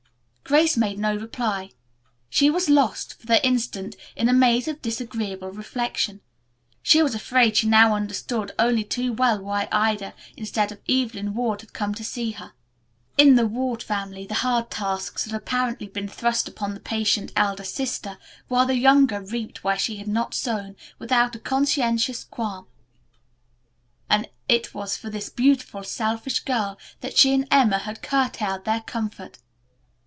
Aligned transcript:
Grace 0.43 0.75
made 0.75 0.99
no 0.99 1.15
reply. 1.15 1.71
She 2.29 2.49
was 2.49 2.69
lost, 2.69 3.17
for 3.17 3.25
the 3.25 3.45
instant, 3.47 3.95
in 4.17 4.27
a 4.27 4.33
maze 4.33 4.67
of 4.67 4.81
disagreeable 4.81 5.49
reflection. 5.49 6.19
She 6.83 7.01
was 7.01 7.15
afraid 7.15 7.55
she 7.55 7.67
now 7.67 7.95
understood 7.95 8.51
only 8.59 8.83
too 8.83 9.13
well 9.13 9.41
why 9.41 9.69
Ida 9.71 10.13
instead 10.35 10.73
of 10.73 10.81
Evelyn 10.89 11.35
Ward 11.35 11.61
had 11.61 11.71
come 11.71 11.93
to 11.93 12.03
see 12.03 12.31
her. 12.31 12.51
In 13.17 13.35
the 13.37 13.47
Ward 13.47 13.81
family 13.81 14.25
the 14.27 14.33
hard 14.43 14.69
tasks 14.69 15.23
had 15.23 15.33
apparently 15.33 15.87
been 15.87 16.09
thrust 16.09 16.49
upon 16.49 16.73
the 16.73 16.81
patient 16.81 17.31
elder 17.37 17.63
sister, 17.63 18.17
while 18.49 18.65
the 18.65 18.75
younger 18.75 19.21
reaped 19.21 19.63
where 19.63 19.79
she 19.79 19.95
had 19.95 20.07
not 20.09 20.33
sown, 20.33 20.75
without 20.99 21.33
a 21.33 21.39
conscientious 21.39 22.25
qualm. 22.25 22.67
And 24.09 24.27
it 24.49 24.73
was 24.73 24.97
for 24.97 25.09
this 25.09 25.29
beautiful, 25.29 25.85
selfish 25.85 26.41
girl 26.41 26.77
that 26.99 27.17
she 27.17 27.33
and 27.33 27.47
Emma 27.49 27.77
had 27.77 28.01
curtailed 28.01 28.65
their 28.65 28.81
comfort. 28.81 29.37